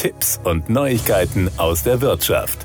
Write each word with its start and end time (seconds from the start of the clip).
Tipps 0.00 0.40
und 0.44 0.70
Neuigkeiten 0.70 1.50
aus 1.58 1.82
der 1.82 2.00
Wirtschaft. 2.00 2.64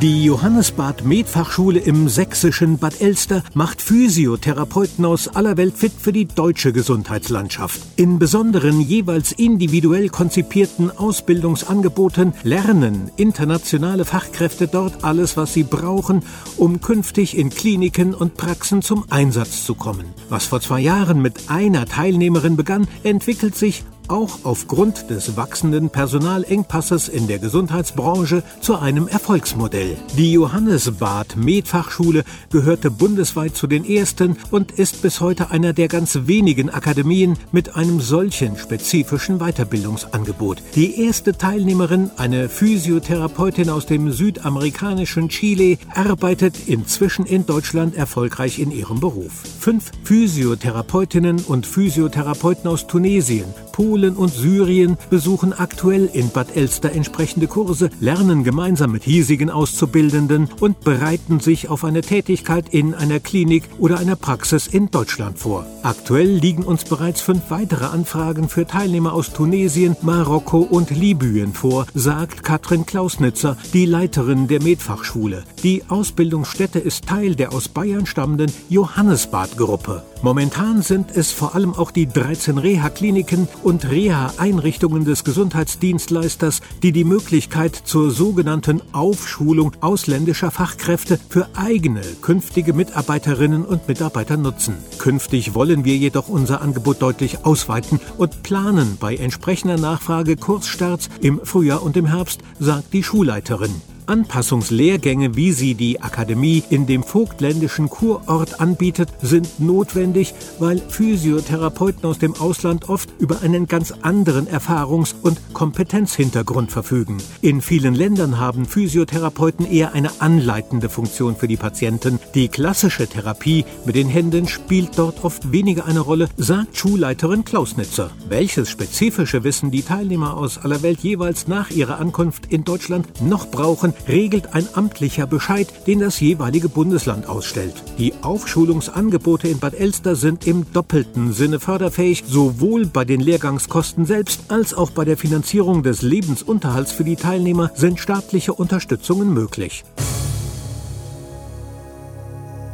Die 0.00 0.24
Johannesbad 0.24 1.04
Medfachschule 1.04 1.78
im 1.78 2.08
sächsischen 2.08 2.76
Bad 2.78 3.00
Elster 3.00 3.44
macht 3.54 3.80
Physiotherapeuten 3.80 5.04
aus 5.04 5.28
aller 5.28 5.56
Welt 5.56 5.76
fit 5.76 5.92
für 5.96 6.12
die 6.12 6.26
deutsche 6.26 6.72
Gesundheitslandschaft. 6.72 7.80
In 7.94 8.18
besonderen, 8.18 8.80
jeweils 8.80 9.30
individuell 9.30 10.08
konzipierten 10.08 10.90
Ausbildungsangeboten 10.90 12.34
lernen 12.42 13.12
internationale 13.16 14.04
Fachkräfte 14.04 14.66
dort 14.66 15.04
alles, 15.04 15.36
was 15.36 15.54
sie 15.54 15.62
brauchen, 15.62 16.24
um 16.56 16.80
künftig 16.80 17.38
in 17.38 17.50
Kliniken 17.50 18.12
und 18.12 18.36
Praxen 18.36 18.82
zum 18.82 19.04
Einsatz 19.08 19.64
zu 19.64 19.76
kommen. 19.76 20.06
Was 20.28 20.46
vor 20.46 20.60
zwei 20.60 20.80
Jahren 20.80 21.22
mit 21.22 21.48
einer 21.48 21.86
Teilnehmerin 21.86 22.56
begann, 22.56 22.88
entwickelt 23.04 23.54
sich 23.54 23.84
auch 24.08 24.40
aufgrund 24.44 25.10
des 25.10 25.36
wachsenden 25.36 25.90
Personalengpasses 25.90 27.08
in 27.08 27.26
der 27.26 27.38
Gesundheitsbranche 27.38 28.42
zu 28.60 28.76
einem 28.76 29.08
Erfolgsmodell. 29.08 29.96
Die 30.16 30.32
Johannesbad 30.32 31.36
Medfachschule 31.36 32.24
gehörte 32.50 32.90
bundesweit 32.90 33.56
zu 33.56 33.66
den 33.66 33.84
ersten 33.84 34.36
und 34.50 34.72
ist 34.72 35.02
bis 35.02 35.20
heute 35.20 35.50
einer 35.50 35.72
der 35.72 35.88
ganz 35.88 36.20
wenigen 36.24 36.70
Akademien 36.70 37.36
mit 37.52 37.76
einem 37.76 38.00
solchen 38.00 38.56
spezifischen 38.56 39.38
Weiterbildungsangebot. 39.38 40.62
Die 40.74 41.00
erste 41.00 41.36
Teilnehmerin, 41.36 42.10
eine 42.16 42.48
Physiotherapeutin 42.48 43.70
aus 43.70 43.86
dem 43.86 44.12
südamerikanischen 44.12 45.28
Chile, 45.28 45.78
arbeitet 45.94 46.68
inzwischen 46.68 47.26
in 47.26 47.46
Deutschland 47.46 47.96
erfolgreich 47.96 48.58
in 48.58 48.70
ihrem 48.70 49.00
Beruf. 49.00 49.42
Fünf 49.60 49.90
Physiotherapeutinnen 50.04 51.40
und 51.40 51.66
Physiotherapeuten 51.66 52.68
aus 52.68 52.86
Tunesien, 52.86 53.46
Polen 53.72 53.95
und 54.04 54.28
Syrien 54.28 54.98
besuchen 55.08 55.52
aktuell 55.52 56.10
in 56.12 56.28
Bad 56.28 56.54
Elster 56.54 56.92
entsprechende 56.92 57.46
Kurse, 57.46 57.88
lernen 58.00 58.44
gemeinsam 58.44 58.92
mit 58.92 59.04
hiesigen 59.04 59.48
Auszubildenden 59.48 60.48
und 60.60 60.80
bereiten 60.80 61.40
sich 61.40 61.70
auf 61.70 61.84
eine 61.84 62.02
Tätigkeit 62.02 62.68
in 62.70 62.94
einer 62.94 63.20
Klinik 63.20 63.64
oder 63.78 63.98
einer 63.98 64.16
Praxis 64.16 64.66
in 64.66 64.90
Deutschland 64.90 65.38
vor. 65.38 65.66
Aktuell 65.82 66.28
liegen 66.28 66.62
uns 66.62 66.84
bereits 66.84 67.22
fünf 67.22 67.50
weitere 67.50 67.86
Anfragen 67.86 68.48
für 68.48 68.66
Teilnehmer 68.66 69.14
aus 69.14 69.32
Tunesien, 69.32 69.96
Marokko 70.02 70.58
und 70.58 70.90
Libyen 70.90 71.54
vor, 71.54 71.86
sagt 71.94 72.42
Katrin 72.42 72.84
Klausnitzer, 72.84 73.56
die 73.72 73.86
Leiterin 73.86 74.48
der 74.48 74.62
Medfachschule. 74.62 75.44
Die 75.62 75.84
Ausbildungsstätte 75.88 76.78
ist 76.78 77.06
Teil 77.06 77.34
der 77.34 77.52
aus 77.52 77.68
Bayern 77.68 78.04
stammenden 78.04 78.52
Johannesbad-Gruppe. 78.68 80.02
Momentan 80.22 80.82
sind 80.82 81.14
es 81.14 81.30
vor 81.30 81.54
allem 81.54 81.74
auch 81.74 81.90
die 81.90 82.08
13 82.08 82.58
Reha-Kliniken 82.58 83.48
und 83.62 83.85
Reha-Einrichtungen 83.90 85.04
des 85.04 85.24
Gesundheitsdienstleisters, 85.24 86.60
die 86.82 86.92
die 86.92 87.04
Möglichkeit 87.04 87.74
zur 87.74 88.10
sogenannten 88.10 88.82
Aufschulung 88.92 89.72
ausländischer 89.80 90.50
Fachkräfte 90.50 91.18
für 91.28 91.48
eigene 91.54 92.02
künftige 92.22 92.72
Mitarbeiterinnen 92.72 93.64
und 93.64 93.88
Mitarbeiter 93.88 94.36
nutzen. 94.36 94.76
Künftig 94.98 95.54
wollen 95.54 95.84
wir 95.84 95.96
jedoch 95.96 96.28
unser 96.28 96.60
Angebot 96.60 97.02
deutlich 97.02 97.44
ausweiten 97.44 98.00
und 98.18 98.42
planen 98.42 98.96
bei 99.00 99.16
entsprechender 99.16 99.76
Nachfrage 99.78 100.36
Kursstarts 100.36 101.08
im 101.20 101.40
Frühjahr 101.42 101.82
und 101.82 101.96
im 101.96 102.06
Herbst, 102.06 102.40
sagt 102.58 102.92
die 102.92 103.02
Schulleiterin. 103.02 103.74
Anpassungslehrgänge, 104.06 105.36
wie 105.36 105.52
sie 105.52 105.74
die 105.74 106.00
Akademie 106.00 106.62
in 106.70 106.86
dem 106.86 107.02
vogtländischen 107.02 107.90
Kurort 107.90 108.60
anbietet, 108.60 109.08
sind 109.22 109.60
notwendig, 109.60 110.34
weil 110.58 110.78
Physiotherapeuten 110.78 112.04
aus 112.04 112.18
dem 112.18 112.34
Ausland 112.34 112.88
oft 112.88 113.10
über 113.18 113.42
einen 113.42 113.66
ganz 113.66 113.92
anderen 114.02 114.46
Erfahrungs- 114.46 115.14
und 115.22 115.40
Kompetenzhintergrund 115.52 116.70
verfügen. 116.70 117.18
In 117.40 117.60
vielen 117.60 117.94
Ländern 117.94 118.38
haben 118.38 118.66
Physiotherapeuten 118.66 119.66
eher 119.66 119.92
eine 119.92 120.10
anleitende 120.20 120.88
Funktion 120.88 121.36
für 121.36 121.48
die 121.48 121.56
Patienten. 121.56 122.18
Die 122.34 122.48
klassische 122.48 123.06
Therapie 123.06 123.64
mit 123.84 123.96
den 123.96 124.08
Händen 124.08 124.48
spielt 124.48 124.98
dort 124.98 125.24
oft 125.24 125.52
weniger 125.52 125.86
eine 125.86 126.00
Rolle, 126.00 126.28
sagt 126.36 126.76
Schulleiterin 126.76 127.44
Klausnitzer. 127.44 128.10
Welches 128.28 128.68
spezifische 128.68 129.44
Wissen 129.44 129.70
die 129.70 129.82
Teilnehmer 129.82 130.36
aus 130.36 130.58
aller 130.58 130.82
Welt 130.82 131.00
jeweils 131.00 131.48
nach 131.48 131.70
ihrer 131.70 131.98
Ankunft 131.98 132.52
in 132.52 132.64
Deutschland 132.64 133.06
noch 133.20 133.50
brauchen, 133.50 133.92
regelt 134.08 134.54
ein 134.54 134.68
amtlicher 134.74 135.26
Bescheid, 135.26 135.68
den 135.86 136.00
das 136.00 136.20
jeweilige 136.20 136.68
Bundesland 136.68 137.28
ausstellt. 137.28 137.74
Die 137.98 138.14
Aufschulungsangebote 138.22 139.48
in 139.48 139.58
Bad 139.58 139.74
Elster 139.74 140.16
sind 140.16 140.46
im 140.46 140.70
doppelten 140.72 141.32
Sinne 141.32 141.60
förderfähig, 141.60 142.24
sowohl 142.26 142.86
bei 142.86 143.04
den 143.04 143.20
Lehrgangskosten 143.20 144.06
selbst 144.06 144.42
als 144.48 144.74
auch 144.74 144.90
bei 144.90 145.04
der 145.04 145.16
Finanzierung 145.16 145.82
des 145.82 146.02
Lebensunterhalts 146.02 146.92
für 146.92 147.04
die 147.04 147.16
Teilnehmer 147.16 147.70
sind 147.74 148.00
staatliche 148.00 148.52
Unterstützungen 148.52 149.32
möglich. 149.32 149.84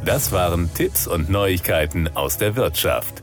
Das 0.05 0.33
waren 0.33 0.69
Tipps 0.73 1.07
und 1.07 1.29
Neuigkeiten 1.29 2.09
aus 2.13 2.37
der 2.37 2.57
Wirtschaft. 2.57 3.22